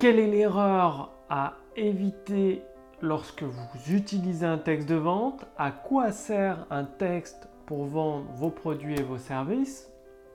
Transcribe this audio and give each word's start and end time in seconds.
Quelle 0.00 0.20
est 0.20 0.28
l'erreur 0.28 1.10
à 1.28 1.54
éviter 1.74 2.62
lorsque 3.02 3.42
vous 3.42 3.92
utilisez 3.92 4.46
un 4.46 4.56
texte 4.56 4.88
de 4.88 4.94
vente? 4.94 5.44
À 5.58 5.72
quoi 5.72 6.12
sert 6.12 6.68
un 6.70 6.84
texte 6.84 7.48
pour 7.66 7.84
vendre 7.86 8.26
vos 8.34 8.50
produits 8.50 8.94
et 8.94 9.02
vos 9.02 9.18
services? 9.18 9.90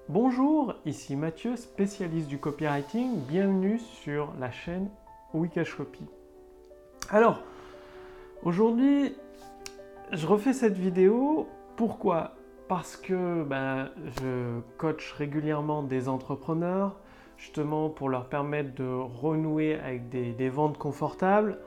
Bonjour, 0.10 0.74
ici 0.86 1.16
Mathieu, 1.16 1.56
spécialiste 1.56 2.28
du 2.28 2.40
copywriting. 2.40 3.22
Bienvenue 3.22 3.80
sur 3.80 4.34
la 4.38 4.52
chaîne 4.52 4.90
Wikash 5.34 5.76
Copy. 5.76 6.06
Alors, 7.10 7.40
aujourd'hui, 8.44 9.16
je 10.12 10.28
refais 10.28 10.52
cette 10.52 10.78
vidéo. 10.78 11.48
Pourquoi? 11.78 12.34
Parce 12.68 12.98
que 12.98 13.44
ben, 13.44 13.92
je 14.20 14.60
coach 14.78 15.14
régulièrement 15.14 15.84
des 15.84 16.10
entrepreneurs, 16.10 16.98
justement 17.38 17.90
pour 17.90 18.10
leur 18.10 18.26
permettre 18.26 18.74
de 18.76 18.86
renouer 18.86 19.76
avec 19.76 20.10
des, 20.10 20.50
ventes 20.50 20.78
confortables 20.78 21.58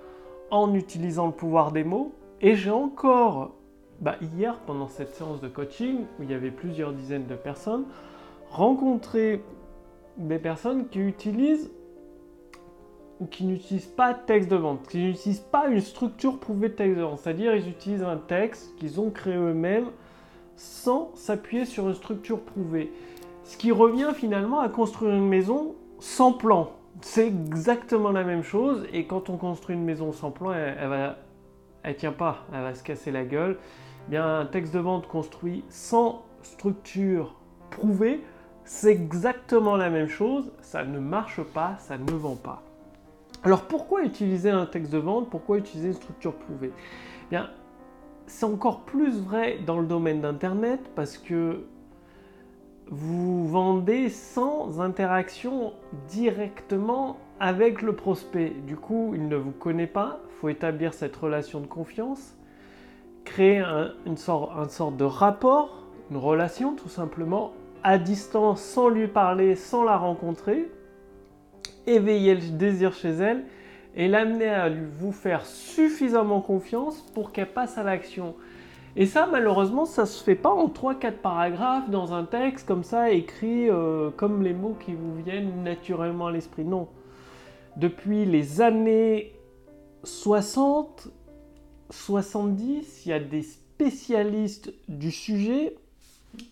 en 0.51 0.75
utilisant 0.75 1.27
le 1.27 1.33
pouvoir 1.33 1.73
des 1.73 1.85
mots. 1.85 2.15
Et 2.41 2.55
j'ai 2.55 2.71
encore, 2.71 3.55
bah, 4.01 4.17
hier, 4.21 4.59
pendant 4.61 4.89
cette 4.89 5.15
séance 5.15 5.41
de 5.41 5.49
coaching, 5.49 6.05
où 6.19 6.23
il 6.23 6.31
y 6.31 6.35
avait 6.35 6.51
plusieurs 6.51 6.93
dizaines 6.93 7.27
de 7.27 7.35
personnes, 7.35 7.85
rencontré 8.51 9.43
des 10.17 10.39
personnes 10.39 10.89
qui 10.89 11.01
utilisent 11.01 11.71
ou 13.19 13.27
qui 13.27 13.45
n'utilisent 13.45 13.87
pas 13.87 14.13
de 14.13 14.19
texte 14.27 14.51
de 14.51 14.57
vente, 14.57 14.87
qui 14.89 14.99
n'utilisent 14.99 15.41
pas 15.41 15.69
une 15.69 15.81
structure 15.81 16.39
prouvée 16.39 16.69
de 16.69 16.75
texte 16.75 16.97
de 16.97 17.03
vente. 17.03 17.19
C'est-à-dire 17.19 17.55
ils 17.55 17.69
utilisent 17.69 18.03
un 18.03 18.19
texte 18.19 18.75
qu'ils 18.77 19.01
ont 19.01 19.11
créé 19.11 19.35
eux-mêmes 19.35 19.91
sans 20.57 21.15
s'appuyer 21.15 21.65
sur 21.65 21.89
une 21.89 21.95
structure 21.95 22.41
prouvée. 22.41 22.93
Ce 23.47 23.57
qui 23.57 23.71
revient 23.71 24.11
finalement 24.13 24.59
à 24.59 24.69
construire 24.69 25.15
une 25.15 25.29
maison 25.29 25.77
sans 26.01 26.33
plan. 26.33 26.73
C'est 27.01 27.29
exactement 27.29 28.11
la 28.11 28.25
même 28.25 28.43
chose. 28.43 28.87
Et 28.93 29.07
quand 29.07 29.31
on 29.31 29.37
construit 29.37 29.77
une 29.77 29.85
maison 29.85 30.11
sans 30.11 30.33
plan, 30.33 30.53
elle, 30.53 30.77
elle 30.81 30.89
va, 30.89 31.17
elle 31.85 31.97
tient 31.97 32.13
pas, 32.13 32.39
elle 32.53 32.63
va 32.63 32.75
se 32.75 32.83
casser 32.83 33.13
la 33.13 33.25
gueule. 33.25 33.57
Eh 34.07 34.11
bien, 34.11 34.41
un 34.41 34.47
texte 34.47 34.75
de 34.75 34.81
vente 34.81 35.07
construit 35.07 35.65
sans 35.69 36.25
structure 36.43 37.37
prouvée, 37.71 38.21
c'est 38.65 38.91
exactement 38.91 39.77
la 39.77 39.91
même 39.91 40.09
chose. 40.09 40.51
Ça 40.61 40.85
ne 40.85 40.99
marche 40.99 41.41
pas, 41.41 41.77
ça 41.79 41.99
ne 41.99 42.13
vend 42.13 42.35
pas. 42.35 42.65
Alors 43.45 43.63
pourquoi 43.63 44.03
utiliser 44.03 44.51
un 44.51 44.67
texte 44.67 44.93
de 44.93 44.99
vente? 44.99 45.31
Pourquoi 45.31 45.59
utiliser 45.59 45.89
une 45.89 45.95
structure 45.95 46.35
prouvée? 46.35 46.73
Eh 46.75 47.31
Bien, 47.31 47.51
c'est 48.27 48.45
encore 48.45 48.81
plus 48.81 49.21
vrai 49.21 49.61
dans 49.65 49.79
le 49.79 49.87
domaine 49.87 50.21
d'Internet 50.21 50.81
parce 50.97 51.17
que 51.17 51.65
vous 52.89 53.36
vendez 53.57 54.11
sans 54.11 54.83
interaction 54.83 55.73
directement 56.09 57.17
avec 57.41 57.81
le 57.81 57.95
prospect. 57.95 58.51
Du 58.51 58.77
coup, 58.77 59.13
il 59.15 59.29
ne 59.29 59.37
vous 59.37 59.51
connaît 59.51 59.87
pas, 59.87 60.21
il 60.29 60.35
faut 60.35 60.51
établir 60.51 60.93
cette 60.93 61.17
relation 61.17 61.61
de 61.61 61.67
confiance, 61.67 62.35
créer 63.25 63.65
une, 64.05 64.19
sorte, 64.19 64.97
de 64.99 65.05
rapport, 65.05 65.87
une 66.11 66.19
relation 66.19 66.75
tout 66.75 66.91
simplement, 66.91 67.55
à 67.83 67.97
distance, 67.97 68.61
sans 68.61 68.91
lui 68.91 69.09
parler, 69.09 69.55
sans 69.55 69.85
la 69.85 69.97
rencontrer, 69.97 70.71
éveiller 71.87 72.35
le 72.35 72.59
désir 72.59 72.93
chez 72.93 73.09
elle 73.09 73.45
et 73.95 74.07
l'amener 74.07 74.49
à 74.49 74.69
lui, 74.69 74.85
vous 75.01 75.13
faire 75.13 75.47
suffisamment 75.47 76.43
confiance 76.43 77.01
pour 77.15 77.33
qu'elle 77.33 77.51
passe 77.51 77.79
à 77.79 77.83
l'action. 77.83 78.35
Et 78.99 79.05
ça, 79.05 79.29
malheureusement, 79.31 79.85
ça 79.85 80.07
se 80.07 80.25
fait 80.25 80.35
pas 80.35 80.51
en 80.51 80.69
3-4 80.69 81.13
paragraphes 81.19 81.91
dans 81.91 82.15
un 82.15 82.25
texte 82.25 82.67
comme 82.67 82.83
ça, 82.83 83.11
écrit 83.11 83.69
euh, 83.69 84.11
comme 84.17 84.43
les 84.43 84.55
mots 84.55 84.75
qui 84.81 84.95
vous 84.95 85.15
viennent 85.23 85.63
naturellement 85.63 86.29
à 86.29 86.33
l'esprit. 86.33 86.65
Non. 86.65 86.89
Depuis 87.77 88.25
les 88.25 88.63
années 88.63 89.35
60, 90.05 91.09
70, 91.91 93.05
il 93.05 93.09
y 93.11 93.13
a 93.13 93.21
des 93.21 93.43
spécialistes 93.43 94.73
du 94.89 95.11
sujet, 95.11 95.77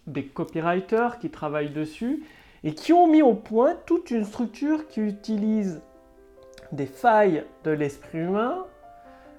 des 0.07 0.27
copywriters 0.27 1.19
qui 1.19 1.31
travaillent 1.31 1.73
dessus, 1.73 2.25
et 2.63 2.75
qui 2.75 2.93
ont 2.93 3.07
mis 3.07 3.23
au 3.23 3.35
point 3.35 3.75
toute 3.87 4.11
une 4.11 4.25
structure 4.25 4.87
qui 4.89 5.01
utilise 5.01 5.81
des 6.73 6.87
failles 6.87 7.45
de 7.65 7.71
l'esprit 7.71 8.19
humain, 8.19 8.67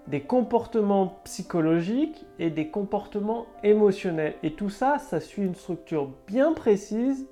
des 0.08 0.22
comportements 0.22 1.20
psychologiques 1.24 2.26
et 2.38 2.50
des 2.50 2.68
comportements 2.68 3.48
émotionnels. 3.64 4.36
Et 4.44 4.52
tout 4.52 4.70
ça, 4.70 5.00
ça 5.00 5.20
suit 5.20 5.44
une 5.44 5.56
structure 5.56 6.10
bien 6.28 6.54
précise, 6.54 7.28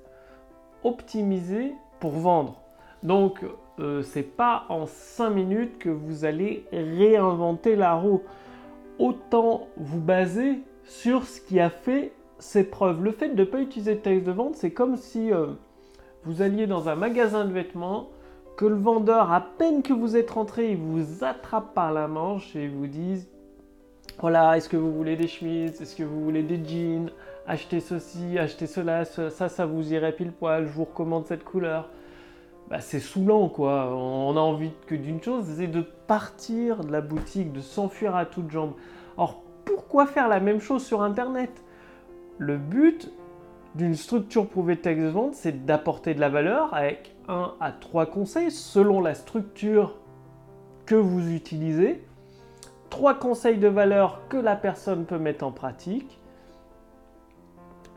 optimisée 0.83 1.73
pour 1.99 2.11
vendre. 2.11 2.61
Donc, 3.03 3.45
euh, 3.79 4.01
c'est 4.01 4.23
pas 4.23 4.65
en 4.69 4.85
5 4.85 5.29
minutes 5.29 5.77
que 5.77 5.89
vous 5.89 6.25
allez 6.25 6.65
réinventer 6.71 7.75
la 7.75 7.93
roue. 7.93 8.21
Autant 8.99 9.67
vous 9.77 9.99
baser 9.99 10.61
sur 10.85 11.25
ce 11.25 11.41
qui 11.41 11.59
a 11.59 11.69
fait 11.69 12.13
ses 12.39 12.63
preuves. 12.63 13.03
Le 13.03 13.11
fait 13.11 13.29
de 13.29 13.35
ne 13.35 13.43
pas 13.43 13.59
utiliser 13.59 13.95
de 13.95 13.99
texte 13.99 14.25
de 14.25 14.31
vente, 14.31 14.55
c'est 14.55 14.71
comme 14.71 14.97
si 14.97 15.31
euh, 15.31 15.47
vous 16.25 16.41
alliez 16.41 16.67
dans 16.67 16.89
un 16.89 16.95
magasin 16.95 17.45
de 17.45 17.51
vêtements, 17.51 18.09
que 18.55 18.65
le 18.65 18.75
vendeur, 18.75 19.31
à 19.31 19.41
peine 19.41 19.81
que 19.81 19.93
vous 19.93 20.15
êtes 20.15 20.31
rentré, 20.31 20.71
il 20.71 20.77
vous 20.77 21.23
attrape 21.23 21.73
par 21.73 21.91
la 21.91 22.07
manche 22.07 22.55
et 22.55 22.67
vous 22.67 22.87
dise 22.87 23.27
voilà, 24.19 24.55
est-ce 24.57 24.69
que 24.69 24.77
vous 24.77 24.93
voulez 24.93 25.15
des 25.15 25.27
chemises 25.27 25.81
Est-ce 25.81 25.95
que 25.95 26.03
vous 26.03 26.23
voulez 26.23 26.43
des 26.43 26.63
jeans 26.63 27.09
Achetez 27.47 27.79
ceci, 27.79 28.37
achetez 28.37 28.67
cela, 28.67 29.05
ça, 29.05 29.29
ça 29.49 29.65
vous 29.65 29.91
irait 29.91 30.13
pile 30.13 30.31
poil, 30.31 30.65
je 30.65 30.71
vous 30.71 30.85
recommande 30.85 31.25
cette 31.25 31.43
couleur. 31.43 31.89
Bah, 32.69 32.79
c'est 32.79 32.99
saoulant 32.99 33.49
quoi. 33.49 33.93
On 33.93 34.37
a 34.37 34.39
envie 34.39 34.71
que 34.87 34.95
d'une 34.95 35.21
chose, 35.21 35.45
c'est 35.57 35.67
de 35.67 35.81
partir 35.81 36.85
de 36.85 36.91
la 36.91 37.01
boutique, 37.01 37.51
de 37.51 37.59
s'enfuir 37.59 38.15
à 38.15 38.25
toutes 38.25 38.49
jambes. 38.49 38.73
Or, 39.17 39.41
pourquoi 39.65 40.05
faire 40.05 40.29
la 40.29 40.39
même 40.39 40.61
chose 40.61 40.85
sur 40.85 41.01
Internet? 41.01 41.51
Le 42.37 42.57
but 42.57 43.11
d'une 43.75 43.95
structure 43.95 44.47
prouvée 44.47 44.75
de 44.75 44.81
texte 44.81 45.03
de 45.03 45.09
vente, 45.09 45.33
c'est 45.33 45.65
d'apporter 45.65 46.13
de 46.13 46.19
la 46.19 46.29
valeur 46.29 46.73
avec 46.73 47.12
1 47.27 47.53
à 47.59 47.71
3 47.71 48.07
conseils 48.07 48.51
selon 48.51 49.01
la 49.01 49.15
structure 49.15 49.95
que 50.85 50.95
vous 50.95 51.31
utilisez. 51.31 52.03
3 52.89 53.15
conseils 53.15 53.57
de 53.57 53.67
valeur 53.67 54.21
que 54.29 54.37
la 54.37 54.55
personne 54.55 55.05
peut 55.05 55.17
mettre 55.17 55.45
en 55.45 55.51
pratique. 55.51 56.19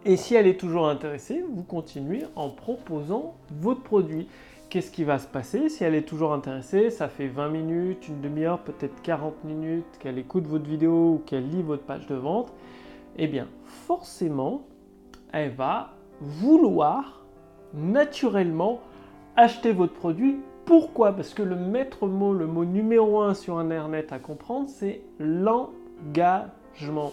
Et 0.05 0.17
si 0.17 0.35
elle 0.35 0.47
est 0.47 0.59
toujours 0.59 0.89
intéressée, 0.89 1.45
vous 1.53 1.65
continuez 1.65 2.25
en 2.37 2.49
proposant 2.49 3.35
votre 3.51 3.83
produit. 3.83 4.29
Qu'est-ce 4.71 4.91
qui 4.91 5.05
va 5.05 5.19
se 5.19 5.27
passer? 5.27 5.69
Si 5.69 5.85
elle 5.85 5.95
est 5.95 6.09
toujours 6.09 6.33
intéressée, 6.33 6.91
ça 6.91 7.09
fait 7.09 7.29
20 7.29 7.49
minutes, 7.49 8.09
une 8.09 8.21
demi-heure, 8.21 8.61
peut-être 8.61 9.03
40 9.03 9.45
minutes 9.45 9.99
qu'elle 9.99 10.19
écoute 10.19 10.47
votre 10.47 10.65
vidéo 10.65 11.15
ou 11.15 11.23
qu'elle 11.27 11.49
lit 11.51 11.63
votre 11.63 11.83
page 11.83 12.07
de 12.07 12.15
vente, 12.15 12.53
eh 13.17 13.27
bien 13.27 13.49
forcément, 13.65 14.63
elle 15.33 15.51
va 15.51 15.91
vouloir 16.21 17.25
naturellement 17.75 18.81
achetez 19.37 19.73
votre 19.73 19.93
produit. 19.93 20.41
Pourquoi? 20.65 21.13
Parce 21.13 21.35
que 21.35 21.43
le 21.43 21.57
maître 21.57 22.07
mot, 22.07 22.33
le 22.33 22.47
mot 22.47 22.65
numéro 22.65 23.21
un 23.21 23.35
sur 23.35 23.59
Internet 23.59 24.13
à 24.13 24.19
comprendre, 24.19 24.69
c'est 24.69 25.03
l'engagement. 25.19 27.13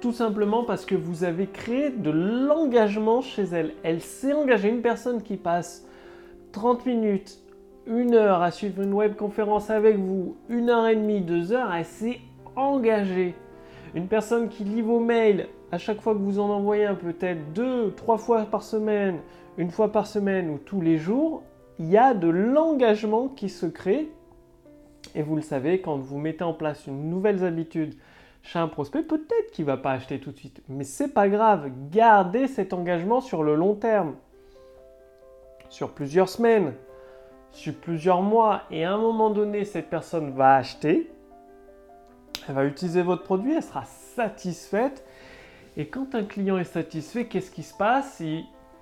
Tout 0.00 0.12
simplement 0.12 0.64
parce 0.64 0.84
que 0.84 0.94
vous 0.94 1.24
avez 1.24 1.46
créé 1.46 1.88
de 1.88 2.10
l'engagement 2.10 3.22
chez 3.22 3.44
elle. 3.44 3.72
Elle 3.82 4.02
s'est 4.02 4.34
engagée. 4.34 4.68
Une 4.68 4.82
personne 4.82 5.22
qui 5.22 5.38
passe 5.38 5.86
30 6.52 6.84
minutes, 6.84 7.38
une 7.86 8.14
heure 8.14 8.42
à 8.42 8.50
suivre 8.50 8.82
une 8.82 8.92
webconférence 8.92 9.70
avec 9.70 9.96
vous, 9.96 10.36
une 10.50 10.68
heure 10.68 10.86
et 10.88 10.96
demie, 10.96 11.22
deux 11.22 11.52
heures, 11.52 11.72
elle 11.72 11.86
s'est 11.86 12.20
engagée. 12.54 13.34
Une 13.94 14.08
personne 14.08 14.48
qui 14.48 14.64
lit 14.64 14.82
vos 14.82 15.00
mails 15.00 15.48
à 15.72 15.78
chaque 15.78 16.00
fois 16.00 16.14
que 16.14 16.18
vous 16.18 16.38
en 16.38 16.50
envoyez 16.50 16.84
un, 16.84 16.94
peut-être 16.94 17.52
deux, 17.52 17.92
trois 17.92 18.18
fois 18.18 18.42
par 18.42 18.62
semaine, 18.62 19.20
une 19.58 19.70
fois 19.70 19.90
par 19.90 20.06
semaine 20.06 20.50
ou 20.50 20.58
tous 20.58 20.80
les 20.80 20.98
jours, 20.98 21.42
il 21.78 21.90
y 21.90 21.98
a 21.98 22.14
de 22.14 22.28
l'engagement 22.28 23.28
qui 23.28 23.48
se 23.48 23.66
crée. 23.66 24.10
Et 25.14 25.22
vous 25.22 25.36
le 25.36 25.42
savez, 25.42 25.80
quand 25.80 25.96
vous 25.96 26.18
mettez 26.18 26.44
en 26.44 26.54
place 26.54 26.86
une 26.86 27.10
nouvelle 27.10 27.42
habitude 27.44 27.94
chez 28.42 28.58
un 28.58 28.68
prospect, 28.68 29.02
peut-être 29.02 29.50
qu'il 29.52 29.64
ne 29.64 29.70
va 29.70 29.76
pas 29.76 29.92
acheter 29.92 30.20
tout 30.20 30.30
de 30.30 30.36
suite. 30.36 30.62
Mais 30.68 30.84
c'est 30.84 31.12
pas 31.12 31.28
grave, 31.28 31.70
gardez 31.90 32.46
cet 32.46 32.72
engagement 32.72 33.20
sur 33.20 33.42
le 33.42 33.54
long 33.54 33.74
terme. 33.74 34.14
Sur 35.68 35.90
plusieurs 35.90 36.28
semaines, 36.28 36.74
sur 37.50 37.74
plusieurs 37.74 38.22
mois, 38.22 38.62
et 38.70 38.84
à 38.84 38.92
un 38.92 38.98
moment 38.98 39.30
donné, 39.30 39.64
cette 39.64 39.88
personne 39.88 40.30
va 40.32 40.56
acheter, 40.56 41.10
elle 42.48 42.54
va 42.54 42.64
utiliser 42.64 43.02
votre 43.02 43.22
produit, 43.22 43.54
elle 43.54 43.62
sera 43.62 43.84
satisfaite. 43.84 45.04
Et 45.76 45.86
quand 45.86 46.14
un 46.14 46.24
client 46.24 46.58
est 46.58 46.64
satisfait, 46.64 47.26
qu'est-ce 47.26 47.50
qui 47.50 47.62
se 47.62 47.76
passe? 47.76 48.22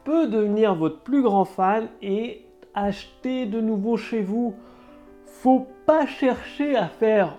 Peut 0.05 0.27
devenir 0.27 0.75
votre 0.75 1.01
plus 1.01 1.23
grand 1.23 1.45
fan 1.45 1.89
et 2.03 2.45
acheter 2.75 3.47
de 3.47 3.61
nouveau 3.61 3.97
chez 3.97 4.21
vous. 4.21 4.55
Faut 5.25 5.67
pas 5.87 6.07
chercher 6.07 6.77
à 6.77 6.89
faire 6.89 7.37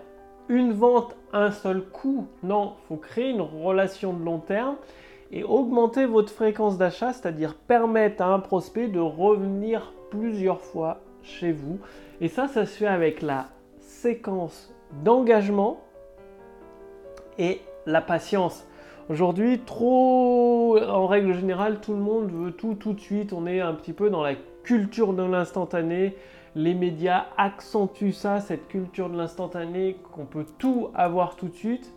une 0.49 0.73
vente 0.73 1.15
un 1.33 1.51
seul 1.51 1.83
coup. 1.83 2.27
Non, 2.41 2.73
faut 2.87 2.95
créer 2.95 3.29
une 3.29 3.41
relation 3.41 4.13
de 4.13 4.23
long 4.23 4.39
terme 4.39 4.75
et 5.31 5.43
augmenter 5.43 6.05
votre 6.05 6.31
fréquence 6.31 6.77
d'achat, 6.77 7.13
c'est-à-dire 7.13 7.55
permettre 7.55 8.21
à 8.21 8.33
un 8.33 8.39
prospect 8.39 8.87
de 8.87 8.99
revenir 8.99 9.93
plusieurs 10.09 10.61
fois 10.61 10.99
chez 11.21 11.51
vous. 11.51 11.79
Et 12.21 12.27
ça, 12.27 12.47
ça 12.47 12.65
se 12.65 12.77
fait 12.77 12.87
avec 12.87 13.21
la 13.21 13.47
séquence 13.79 14.73
d'engagement 15.03 15.79
et 17.37 17.61
la 17.85 18.01
patience. 18.01 18.67
Aujourd'hui, 19.09 19.59
trop, 19.59 20.79
en 20.81 21.07
règle 21.07 21.33
générale, 21.33 21.81
tout 21.81 21.91
le 21.91 21.99
monde 21.99 22.31
veut 22.31 22.51
tout 22.51 22.75
tout 22.75 22.93
de 22.93 23.01
suite. 23.01 23.33
On 23.33 23.45
est 23.45 23.59
un 23.59 23.73
petit 23.73 23.91
peu 23.91 24.09
dans 24.09 24.23
la 24.23 24.35
culture 24.63 25.11
de 25.13 25.23
l'instantané. 25.23 26.15
Les 26.55 26.73
médias 26.73 27.25
accentuent 27.37 28.13
ça, 28.13 28.39
cette 28.39 28.69
culture 28.69 29.09
de 29.09 29.17
l'instantané, 29.17 29.97
qu'on 30.13 30.23
peut 30.23 30.45
tout 30.57 30.87
avoir 30.95 31.35
tout 31.35 31.49
de 31.49 31.53
suite. 31.53 31.91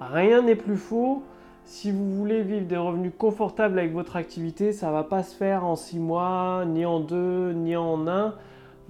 Rien 0.00 0.42
n'est 0.42 0.54
plus 0.54 0.76
faux. 0.76 1.22
Si 1.64 1.90
vous 1.90 2.10
voulez 2.14 2.42
vivre 2.42 2.66
des 2.66 2.76
revenus 2.76 3.12
confortables 3.16 3.78
avec 3.78 3.94
votre 3.94 4.16
activité, 4.16 4.72
ça 4.72 4.88
ne 4.88 4.92
va 4.92 5.02
pas 5.02 5.22
se 5.22 5.34
faire 5.34 5.64
en 5.64 5.76
six 5.76 5.98
mois, 5.98 6.64
ni 6.66 6.84
en 6.84 7.00
deux, 7.00 7.52
ni 7.52 7.74
en 7.74 8.06
un. 8.06 8.34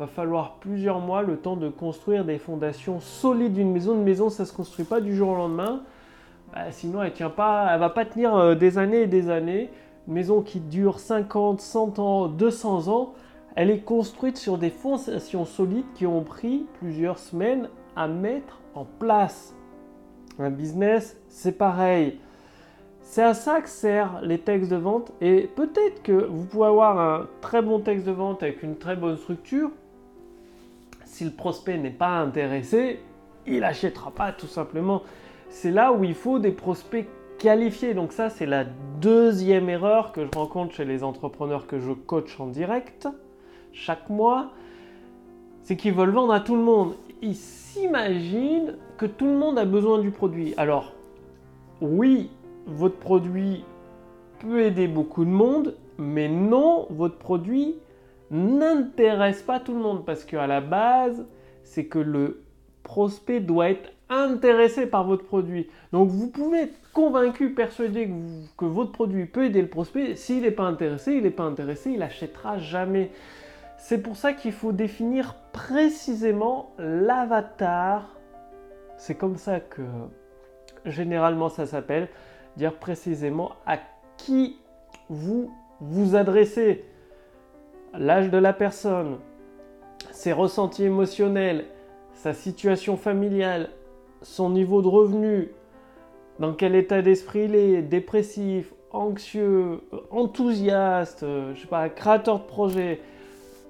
Va 0.01 0.09
falloir 0.09 0.55
plusieurs 0.55 0.99
mois, 0.99 1.23
le 1.23 1.37
temps 1.37 1.55
de 1.55 1.69
construire 1.69 2.25
des 2.25 2.39
fondations 2.39 2.99
solides 2.99 3.53
d'une 3.53 3.71
maison. 3.71 3.95
Une 3.95 4.03
maison, 4.03 4.29
ça 4.29 4.43
ne 4.43 4.49
se 4.49 4.53
construit 4.53 4.85
pas 4.85 5.01
du 5.01 5.15
jour 5.15 5.29
au 5.29 5.37
lendemain. 5.37 5.83
Bah, 6.55 6.71
sinon, 6.71 7.03
elle 7.03 7.13
tient 7.13 7.31
pas, 7.31 7.69
elle 7.73 7.81
va 7.81 7.91
pas 7.91 8.05
tenir 8.05 8.35
euh, 8.37 8.55
des 8.55 8.79
années 8.79 9.03
et 9.03 9.07
des 9.09 9.29
années. 9.29 9.71
Maison 10.07 10.41
qui 10.41 10.61
dure 10.61 11.01
50, 11.01 11.61
100 11.61 11.99
ans, 11.99 12.29
200 12.29 12.89
ans, 12.89 13.15
elle 13.57 13.71
est 13.71 13.81
construite 13.81 14.37
sur 14.37 14.57
des 14.57 14.71
fondations 14.71 15.47
solides 15.47 15.87
qui 15.95 16.07
ont 16.07 16.23
pris 16.23 16.67
plusieurs 16.79 17.19
semaines 17.19 17.69
à 17.97 18.07
mettre 18.07 18.61
en 18.75 18.85
place. 18.85 19.55
Un 20.39 20.51
business, 20.51 21.17
c'est 21.29 21.59
pareil. 21.59 22.21
C'est 23.01 23.23
à 23.23 23.35
ça 23.35 23.61
que 23.61 23.69
servent 23.69 24.25
les 24.25 24.39
textes 24.39 24.71
de 24.71 24.77
vente 24.77 25.13
et 25.21 25.51
peut-être 25.57 26.03
que 26.03 26.13
vous 26.13 26.45
pouvez 26.45 26.67
avoir 26.67 26.99
un 26.99 27.27
très 27.41 27.63
bon 27.63 27.81
texte 27.81 28.07
de 28.07 28.13
vente 28.13 28.43
avec 28.43 28.63
une 28.63 28.77
très 28.77 28.97
bonne 28.97 29.17
structure. 29.17 29.71
Si 31.05 31.25
le 31.25 31.31
prospect 31.31 31.79
n'est 31.79 31.91
pas 31.91 32.19
intéressé, 32.19 33.01
il 33.47 33.61
n'achètera 33.61 34.11
pas 34.11 34.33
tout 34.33 34.47
simplement. 34.47 35.03
C'est 35.55 35.71
là 35.71 35.93
où 35.93 36.03
il 36.03 36.15
faut 36.15 36.41
des 36.41 36.51
prospects 36.51 37.07
qualifiés. 37.39 37.95
Donc 37.95 38.13
ça, 38.13 38.29
c'est 38.29 38.45
la 38.45 38.65
deuxième 39.01 39.69
erreur 39.69 40.11
que 40.11 40.25
je 40.25 40.31
rencontre 40.37 40.75
chez 40.75 40.85
les 40.85 41.05
entrepreneurs 41.05 41.69
que 41.69 41.79
je 41.79 41.93
coach 41.93 42.41
en 42.41 42.49
direct 42.49 43.07
chaque 43.73 44.11
mois. 44.11 44.51
C'est 45.63 45.77
qu'ils 45.77 45.95
veulent 45.95 46.11
vendre 46.11 46.33
à 46.33 46.41
tout 46.41 46.57
le 46.57 46.63
monde. 46.63 46.97
Ils 47.23 47.37
s'imaginent 47.37 48.77
que 48.99 49.07
tout 49.07 49.27
le 49.27 49.39
monde 49.39 49.57
a 49.57 49.65
besoin 49.65 50.01
du 50.01 50.11
produit. 50.11 50.55
Alors, 50.57 50.93
oui, 51.81 52.31
votre 52.67 52.97
produit 52.97 53.65
peut 54.41 54.61
aider 54.61 54.89
beaucoup 54.89 55.25
de 55.25 55.31
monde, 55.31 55.77
mais 55.99 56.29
non, 56.29 56.89
votre 56.91 57.17
produit 57.17 57.77
n'intéresse 58.33 59.41
pas 59.41 59.61
tout 59.61 59.73
le 59.73 59.81
monde 59.81 60.05
parce 60.05 60.25
qu'à 60.25 60.49
la 60.49 60.61
base, 60.61 61.25
c'est 61.63 61.87
que 61.87 62.01
le 62.01 62.43
prospect 62.83 63.39
doit 63.39 63.71
être 63.71 63.94
intéressé 64.09 64.87
par 64.87 65.05
votre 65.05 65.25
produit. 65.25 65.69
Donc 65.93 66.09
vous 66.09 66.29
pouvez 66.29 66.63
être 66.63 66.93
convaincu, 66.93 67.51
persuadé 67.51 68.11
que, 68.57 68.65
votre 68.65 68.93
produit 68.93 69.27
peut 69.27 69.45
aider 69.45 69.63
le 69.63 69.69
prospect. 69.69 70.17
S'il 70.17 70.43
n'est 70.43 70.51
pas 70.51 70.65
intéressé, 70.65 71.13
il 71.13 71.23
n'est 71.23 71.31
pas 71.31 71.45
intéressé, 71.45 71.91
il 71.91 71.99
n'achètera 71.99 72.59
jamais. 72.59 73.11
C'est 73.79 73.99
pour 73.99 74.17
ça 74.17 74.33
qu'il 74.33 74.53
faut 74.53 74.73
définir 74.73 75.35
précisément 75.53 76.73
l'avatar. 76.79 78.09
C'est 78.97 79.15
comme 79.15 79.37
ça 79.37 79.61
que 79.61 79.83
généralement 80.85 81.49
ça 81.49 81.67
s'appelle. 81.67 82.09
Dire 82.57 82.75
précisément 82.75 83.53
à 83.67 83.79
qui 84.17 84.59
vous 85.09 85.53
vous 85.81 86.15
adressez. 86.15 86.85
L'âge 87.95 88.31
de 88.31 88.39
la 88.39 88.53
personne, 88.53 89.19
ses 90.11 90.33
ressentis 90.33 90.85
émotionnels, 90.85 91.67
sa 92.13 92.33
situation 92.33 92.97
familiale, 92.97 93.71
son 94.25 94.51
niveau 94.51 94.83
de 94.83 94.89
revenu, 94.89 95.51
dans 96.41 96.53
quel 96.53 96.75
état 96.75 97.03
d'esprit 97.03 97.45
il 97.45 97.55
est, 97.55 97.83
dépressif, 97.83 98.75
anxieux, 98.91 99.81
enthousiaste, 100.11 101.25
je 101.55 101.61
sais 101.61 101.69
pas, 101.69 101.89
créateur 101.89 102.41
de 102.41 102.45
projet, 102.45 103.01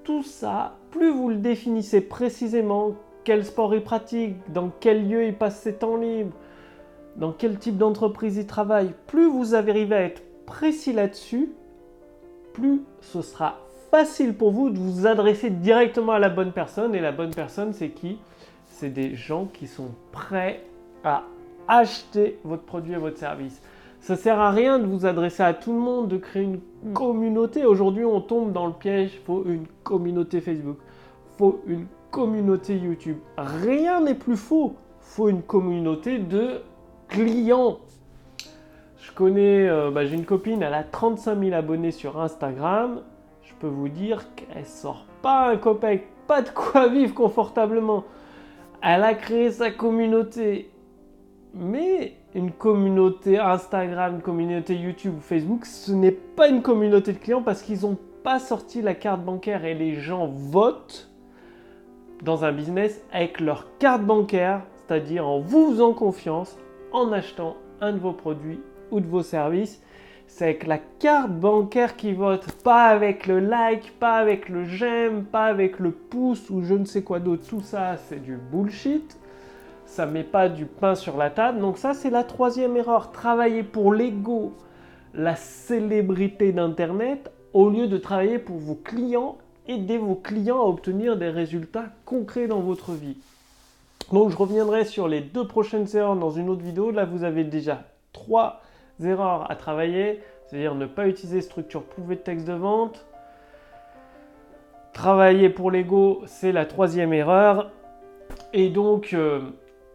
tout 0.04 0.22
ça, 0.22 0.76
plus 0.90 1.10
vous 1.10 1.28
le 1.28 1.36
définissez 1.36 2.00
précisément, 2.00 2.94
quel 3.24 3.44
sport 3.44 3.74
il 3.74 3.82
pratique, 3.82 4.36
dans 4.52 4.70
quel 4.80 5.08
lieu 5.08 5.26
il 5.26 5.34
passe 5.34 5.60
ses 5.60 5.74
temps 5.74 5.96
libres, 5.96 6.36
dans 7.16 7.32
quel 7.32 7.58
type 7.58 7.76
d'entreprise 7.76 8.36
il 8.36 8.46
travaille, 8.46 8.92
plus 9.06 9.28
vous 9.28 9.54
arrivez 9.54 9.94
à 9.94 10.02
être 10.02 10.22
précis 10.46 10.92
là-dessus, 10.92 11.50
plus 12.52 12.82
ce 13.00 13.22
sera 13.22 13.63
facile 13.94 14.35
pour 14.35 14.50
vous 14.50 14.70
de 14.70 14.79
vous 14.81 15.06
adresser 15.06 15.50
directement 15.50 16.14
à 16.14 16.19
la 16.19 16.29
bonne 16.29 16.50
personne. 16.50 16.96
Et 16.96 17.00
la 17.00 17.12
bonne 17.12 17.32
personne, 17.32 17.73
c'est 17.73 17.91
qui? 17.91 18.19
C'est 18.67 18.91
des 18.91 19.14
gens 19.14 19.44
qui 19.44 19.69
sont 19.69 19.91
prêts 20.11 20.64
à 21.05 21.23
acheter 21.69 22.41
votre 22.43 22.64
produit 22.64 22.94
et 22.94 22.96
votre 22.96 23.19
service. 23.19 23.62
Ça 24.00 24.17
sert 24.17 24.41
à 24.41 24.50
rien 24.50 24.81
de 24.81 24.87
vous 24.87 25.06
adresser 25.06 25.44
à 25.44 25.55
tout 25.55 25.73
le 25.73 25.79
monde, 25.79 26.08
de 26.08 26.17
créer 26.17 26.43
une 26.43 26.58
communauté. 26.93 27.64
Aujourd'hui, 27.64 28.05
on 28.05 28.20
tombe 28.20 28.52
dans 28.52 28.67
le 28.67 28.73
piège. 28.73 29.12
Il 29.14 29.20
faut 29.20 29.44
une 29.46 29.67
communauté 29.85 30.41
Facebook. 30.41 30.79
Faut 31.38 31.61
une 31.69 31.87
communauté 32.11 32.76
YouTube. 32.76 33.19
Rien 33.38 34.00
n'est 34.00 34.17
plus 34.17 34.37
faux. 34.37 34.75
Faut 35.02 35.29
une 35.29 35.43
communauté 35.43 36.19
de 36.19 36.62
clients. 37.06 37.79
Je 38.99 39.12
connais, 39.12 39.69
euh, 39.69 39.93
bah, 39.93 40.05
j'ai 40.05 40.17
une 40.17 40.25
copine, 40.25 40.64
elle 40.64 40.75
a 40.75 40.82
35 40.82 41.38
000 41.38 41.55
abonnés 41.55 41.93
sur 41.93 42.20
Instagram. 42.20 43.02
Vous 43.69 43.88
dire 43.88 44.34
qu'elle 44.34 44.66
sort 44.66 45.06
pas 45.22 45.50
un 45.50 45.56
copec, 45.56 46.06
pas 46.26 46.43
de 46.43 46.50
quoi 46.50 46.88
vivre 46.93 47.14
confortablement. 47.14 48.05
Elle 48.82 49.02
a 49.02 49.14
créé 49.14 49.50
sa 49.50 49.70
communauté. 49.70 50.70
Mais 51.55 52.14
une 52.34 52.50
communauté 52.50 53.38
Instagram, 53.38 54.16
une 54.16 54.22
communauté 54.22 54.75
YouTube 54.75 55.14
ou 55.19 55.20
Facebook, 55.20 55.66
ce 55.66 55.93
n'est 55.93 56.11
pas 56.11 56.49
une 56.49 56.62
communauté 56.62 57.12
de 57.12 57.19
clients 57.19 57.43
parce 57.43 57.62
qu'ils 57.62 57.82
n'ont 57.82 57.96
pas 58.25 58.38
sorti 58.38 58.82
la 58.82 58.94
carte 58.94 59.22
bancaire 59.22 59.64
et 59.64 59.75
les 59.75 59.94
gens 59.94 60.26
votent 60.26 61.10
dans 62.22 62.44
un 62.44 62.52
business 62.52 63.02
avec 63.12 63.40
leur 63.40 63.67
carte 63.78 64.02
bancaire, 64.02 64.62
c'est-à-dire 64.75 65.26
en 65.26 65.40
vous 65.40 65.70
faisant 65.70 65.93
confiance, 65.93 66.58
en 66.93 67.12
achetant 67.12 67.56
un 67.81 67.93
de 67.93 67.99
vos 67.99 68.12
produits 68.12 68.60
ou 68.90 69.00
de 69.00 69.06
vos 69.06 69.22
services. 69.22 69.82
C'est 70.26 70.44
avec 70.44 70.66
la 70.66 70.78
carte 70.78 71.30
bancaire 71.30 71.96
qui 71.96 72.12
vote, 72.12 72.50
pas 72.64 72.86
avec 72.86 73.26
le 73.26 73.38
like, 73.38 73.98
pas 74.00 74.16
avec 74.16 74.48
le 74.48 74.64
j'aime, 74.64 75.24
pas 75.24 75.44
avec 75.44 75.78
le 75.78 75.92
pouce 75.92 76.50
ou 76.50 76.62
je 76.62 76.74
ne 76.74 76.84
sais 76.84 77.02
quoi 77.02 77.20
d'autre. 77.20 77.46
Tout 77.46 77.60
ça, 77.60 77.96
c'est 78.08 78.20
du 78.20 78.36
bullshit 78.36 79.16
ça 79.94 80.06
met 80.06 80.24
pas 80.24 80.48
du 80.48 80.66
pain 80.66 80.94
sur 80.94 81.16
la 81.16 81.31
table. 81.31 81.60
Donc 81.60 81.78
ça, 81.78 81.94
c'est 81.94 82.10
la 82.10 82.24
troisième 82.24 82.76
erreur. 82.76 83.12
Travailler 83.12 83.62
pour 83.62 83.94
l'ego, 83.94 84.52
la 85.14 85.36
célébrité 85.36 86.52
d'Internet, 86.52 87.31
au 87.52 87.70
lieu 87.70 87.86
de 87.86 87.96
travailler 87.96 88.40
pour 88.40 88.56
vos 88.56 88.74
clients, 88.74 89.38
aider 89.69 89.98
vos 89.98 90.16
clients 90.16 90.60
à 90.60 90.66
obtenir 90.66 91.16
des 91.16 91.28
résultats 91.28 91.86
concrets 92.04 92.48
dans 92.48 92.60
votre 92.60 92.93
vie. 92.93 93.16
Donc 94.12 94.31
je 94.31 94.36
reviendrai 94.36 94.84
sur 94.84 95.06
les 95.06 95.20
deux 95.20 95.46
prochaines 95.46 95.86
erreurs 95.94 96.16
dans 96.16 96.31
une 96.31 96.48
autre 96.48 96.62
vidéo. 96.62 96.90
Là, 96.90 97.04
vous 97.04 97.22
avez 97.22 97.44
déjà 97.44 97.84
trois 98.12 98.60
erreurs 99.03 99.51
à 99.51 99.56
travailler, 99.56 100.22
c'est-à-dire 100.46 100.74
ne 100.74 100.86
pas 100.86 101.06
utiliser 101.06 101.41
structure 101.41 101.82
prouvée 101.82 102.17
de 102.17 102.20
texte 102.20 102.46
de 102.46 102.53
vente. 102.53 103.06
Travailler 104.93 105.48
pour 105.48 105.70
l'ego, 105.70 106.22
c'est 106.27 106.53
la 106.53 106.67
troisième 106.67 107.13
erreur. 107.13 107.70
Et 108.53 108.69
donc, 108.69 109.13
euh, 109.13 109.41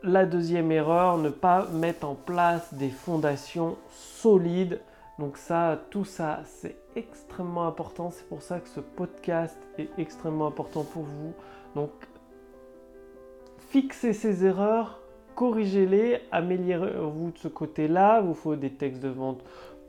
la 0.04 0.26
deuxième 0.26 0.72
erreur, 0.72 1.18
ne 1.18 1.30
pas 1.30 1.68
mettre 1.72 2.08
en 2.08 2.16
place 2.16 2.74
des 2.74 2.90
fondations 2.90 3.78
solides. 3.92 4.82
Donc 5.18 5.38
ça, 5.38 5.80
tout 5.90 6.06
ça, 6.06 6.42
c'est 6.46 6.78
extrêmement 6.96 7.68
important. 7.68 8.12
C'est 8.12 8.28
pour 8.28 8.42
ça 8.42 8.60
que 8.60 8.70
ce 8.70 8.80
podcast 8.80 9.58
est 9.78 9.90
extrêmement 9.98 10.48
important 10.48 10.84
pour 10.84 11.04
vous. 11.04 11.34
Donc, 11.76 11.92
fixez 13.70 14.14
ces 14.14 14.46
erreurs, 14.46 14.99
corrigez-les, 15.40 16.20
améliorez-vous 16.34 17.32
de 17.32 17.38
ce 17.38 17.48
côté-là. 17.48 18.20
Vous 18.20 18.34
faut 18.34 18.58
des 18.58 18.72
textes 18.72 19.02
de 19.02 19.08
vente 19.08 19.40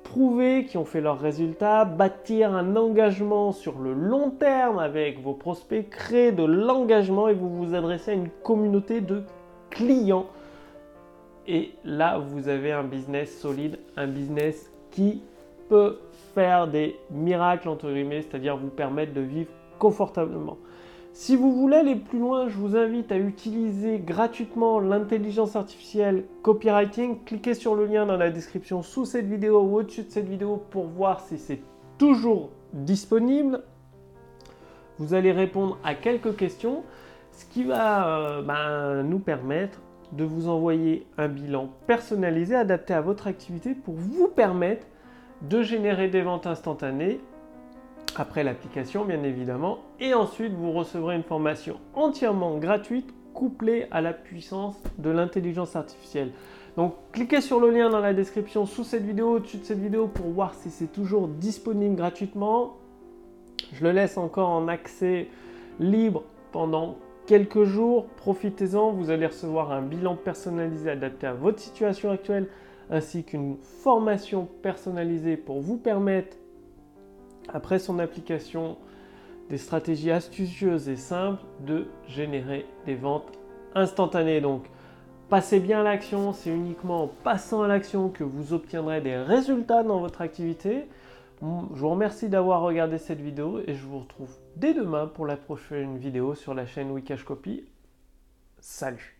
prouvés 0.04 0.64
qui 0.64 0.78
ont 0.78 0.84
fait 0.84 1.00
leurs 1.00 1.18
résultats, 1.18 1.84
bâtir 1.84 2.54
un 2.54 2.76
engagement 2.76 3.50
sur 3.50 3.80
le 3.80 3.92
long 3.92 4.30
terme 4.30 4.78
avec 4.78 5.20
vos 5.20 5.34
prospects, 5.34 5.90
créer 5.90 6.30
de 6.30 6.44
l'engagement 6.44 7.26
et 7.26 7.34
vous 7.34 7.48
vous 7.48 7.74
adressez 7.74 8.12
à 8.12 8.14
une 8.14 8.28
communauté 8.44 9.00
de 9.00 9.24
clients. 9.70 10.26
Et 11.48 11.72
là, 11.84 12.18
vous 12.18 12.48
avez 12.48 12.70
un 12.70 12.84
business 12.84 13.36
solide, 13.40 13.76
un 13.96 14.06
business 14.06 14.70
qui 14.92 15.20
peut 15.68 15.98
faire 16.32 16.68
des 16.68 16.96
miracles, 17.10 17.68
entre 17.68 17.90
guillemets, 17.90 18.22
c'est-à-dire 18.22 18.56
vous 18.56 18.68
permettre 18.68 19.14
de 19.14 19.20
vivre 19.20 19.50
confortablement. 19.80 20.58
Si 21.12 21.34
vous 21.34 21.52
voulez 21.52 21.76
aller 21.76 21.96
plus 21.96 22.20
loin, 22.20 22.48
je 22.48 22.56
vous 22.56 22.76
invite 22.76 23.10
à 23.10 23.18
utiliser 23.18 23.98
gratuitement 23.98 24.78
l'intelligence 24.78 25.56
artificielle 25.56 26.24
copywriting. 26.42 27.24
Cliquez 27.24 27.54
sur 27.54 27.74
le 27.74 27.86
lien 27.86 28.06
dans 28.06 28.16
la 28.16 28.30
description 28.30 28.82
sous 28.82 29.04
cette 29.04 29.26
vidéo 29.26 29.60
ou 29.60 29.78
au-dessus 29.78 30.04
de 30.04 30.10
cette 30.10 30.28
vidéo 30.28 30.62
pour 30.70 30.86
voir 30.86 31.20
si 31.20 31.36
c'est 31.36 31.60
toujours 31.98 32.50
disponible. 32.72 33.64
Vous 34.98 35.12
allez 35.12 35.32
répondre 35.32 35.78
à 35.82 35.96
quelques 35.96 36.36
questions, 36.36 36.84
ce 37.32 37.44
qui 37.44 37.64
va 37.64 38.18
euh, 38.18 38.42
ben, 38.42 39.02
nous 39.02 39.18
permettre 39.18 39.80
de 40.12 40.22
vous 40.24 40.48
envoyer 40.48 41.06
un 41.18 41.28
bilan 41.28 41.70
personnalisé, 41.88 42.54
adapté 42.54 42.94
à 42.94 43.00
votre 43.00 43.26
activité 43.26 43.74
pour 43.74 43.94
vous 43.94 44.28
permettre 44.28 44.86
de 45.42 45.62
générer 45.62 46.08
des 46.08 46.22
ventes 46.22 46.46
instantanées 46.46 47.20
après 48.20 48.44
l'application 48.44 49.06
bien 49.06 49.22
évidemment 49.22 49.78
et 49.98 50.12
ensuite 50.12 50.52
vous 50.52 50.72
recevrez 50.72 51.16
une 51.16 51.22
formation 51.22 51.80
entièrement 51.94 52.58
gratuite 52.58 53.14
couplée 53.32 53.86
à 53.90 54.02
la 54.02 54.12
puissance 54.12 54.76
de 54.98 55.08
l'intelligence 55.08 55.74
artificielle. 55.74 56.32
Donc 56.76 56.94
cliquez 57.12 57.40
sur 57.40 57.60
le 57.60 57.70
lien 57.70 57.88
dans 57.88 58.00
la 58.00 58.12
description 58.12 58.66
sous 58.66 58.84
cette 58.84 59.04
vidéo, 59.04 59.36
au-dessus 59.36 59.56
de 59.56 59.64
cette 59.64 59.78
vidéo 59.78 60.06
pour 60.06 60.26
voir 60.26 60.52
si 60.52 60.70
c'est 60.70 60.92
toujours 60.92 61.28
disponible 61.28 61.96
gratuitement. 61.96 62.76
Je 63.72 63.82
le 63.82 63.92
laisse 63.92 64.18
encore 64.18 64.50
en 64.50 64.68
accès 64.68 65.28
libre 65.78 66.22
pendant 66.52 66.98
quelques 67.26 67.64
jours. 67.64 68.04
Profitez-en, 68.16 68.92
vous 68.92 69.08
allez 69.08 69.26
recevoir 69.26 69.72
un 69.72 69.80
bilan 69.80 70.16
personnalisé 70.16 70.90
adapté 70.90 71.26
à 71.26 71.32
votre 71.32 71.58
situation 71.58 72.10
actuelle 72.10 72.48
ainsi 72.90 73.24
qu'une 73.24 73.56
formation 73.62 74.46
personnalisée 74.62 75.36
pour 75.36 75.60
vous 75.60 75.78
permettre, 75.78 76.36
après 77.48 77.78
son 77.78 77.98
application, 77.98 78.76
des 79.48 79.58
stratégies 79.58 80.10
astucieuses 80.10 80.88
et 80.88 80.96
simples 80.96 81.42
de 81.66 81.88
générer 82.06 82.66
des 82.86 82.94
ventes 82.94 83.32
instantanées. 83.74 84.40
Donc, 84.40 84.64
passez 85.28 85.60
bien 85.60 85.80
à 85.80 85.82
l'action, 85.82 86.32
c'est 86.32 86.50
uniquement 86.50 87.04
en 87.04 87.08
passant 87.08 87.62
à 87.62 87.68
l'action 87.68 88.08
que 88.08 88.24
vous 88.24 88.52
obtiendrez 88.52 89.00
des 89.00 89.16
résultats 89.16 89.82
dans 89.82 89.98
votre 89.98 90.20
activité. 90.20 90.86
Je 91.42 91.46
vous 91.80 91.88
remercie 91.88 92.28
d'avoir 92.28 92.60
regardé 92.60 92.98
cette 92.98 93.20
vidéo 93.20 93.60
et 93.66 93.74
je 93.74 93.84
vous 93.84 94.00
retrouve 94.00 94.30
dès 94.56 94.74
demain 94.74 95.06
pour 95.06 95.26
la 95.26 95.36
prochaine 95.36 95.96
vidéo 95.96 96.34
sur 96.34 96.52
la 96.52 96.66
chaîne 96.66 96.90
Wikash 96.90 97.24
Copy. 97.24 97.64
Salut 98.60 99.19